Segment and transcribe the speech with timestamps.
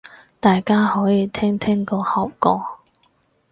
[0.39, 2.79] 大家可以聽聽個效果